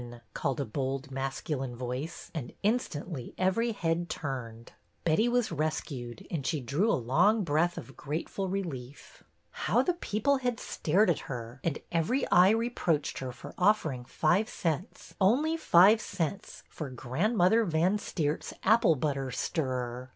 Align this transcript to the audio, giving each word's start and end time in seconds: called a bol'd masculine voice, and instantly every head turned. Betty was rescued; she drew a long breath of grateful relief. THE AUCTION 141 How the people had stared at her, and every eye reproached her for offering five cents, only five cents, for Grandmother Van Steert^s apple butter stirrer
called 0.33 0.59
a 0.59 0.65
bol'd 0.65 1.11
masculine 1.11 1.75
voice, 1.75 2.31
and 2.33 2.53
instantly 2.63 3.35
every 3.37 3.71
head 3.71 4.09
turned. 4.09 4.71
Betty 5.03 5.29
was 5.29 5.51
rescued; 5.51 6.25
she 6.43 6.59
drew 6.59 6.89
a 6.89 6.93
long 6.95 7.43
breath 7.43 7.77
of 7.77 7.95
grateful 7.95 8.47
relief. 8.49 9.21
THE 9.51 9.57
AUCTION 9.73 9.75
141 9.75 9.75
How 9.75 9.81
the 9.85 9.99
people 9.99 10.37
had 10.37 10.59
stared 10.59 11.11
at 11.11 11.19
her, 11.29 11.59
and 11.63 11.77
every 11.91 12.27
eye 12.31 12.49
reproached 12.49 13.19
her 13.19 13.31
for 13.31 13.53
offering 13.59 14.03
five 14.03 14.49
cents, 14.49 15.13
only 15.21 15.55
five 15.55 16.01
cents, 16.01 16.63
for 16.67 16.89
Grandmother 16.89 17.63
Van 17.63 17.99
Steert^s 17.99 18.53
apple 18.63 18.95
butter 18.95 19.29
stirrer 19.29 20.09